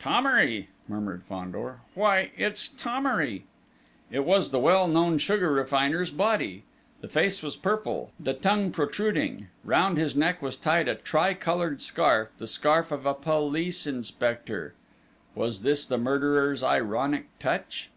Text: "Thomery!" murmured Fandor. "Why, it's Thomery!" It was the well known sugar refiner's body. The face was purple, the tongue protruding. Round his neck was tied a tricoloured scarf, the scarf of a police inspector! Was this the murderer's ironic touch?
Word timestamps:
"Thomery!" 0.00 0.70
murmured 0.88 1.24
Fandor. 1.28 1.80
"Why, 1.92 2.30
it's 2.38 2.68
Thomery!" 2.68 3.44
It 4.10 4.24
was 4.24 4.48
the 4.48 4.58
well 4.58 4.88
known 4.88 5.18
sugar 5.18 5.52
refiner's 5.52 6.10
body. 6.10 6.62
The 7.02 7.08
face 7.08 7.42
was 7.42 7.54
purple, 7.54 8.10
the 8.18 8.32
tongue 8.32 8.70
protruding. 8.72 9.48
Round 9.62 9.98
his 9.98 10.16
neck 10.16 10.40
was 10.40 10.56
tied 10.56 10.88
a 10.88 10.94
tricoloured 10.94 11.82
scarf, 11.82 12.30
the 12.38 12.46
scarf 12.48 12.92
of 12.92 13.04
a 13.04 13.12
police 13.12 13.86
inspector! 13.86 14.72
Was 15.34 15.60
this 15.60 15.84
the 15.84 15.98
murderer's 15.98 16.62
ironic 16.62 17.26
touch? 17.38 17.90